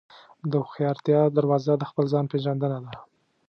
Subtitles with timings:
[0.49, 2.91] د هوښیارتیا دروازه د خپل ځان پېژندنه ده.